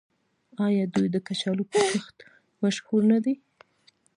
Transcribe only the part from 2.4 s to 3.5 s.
مشهور نه دي؟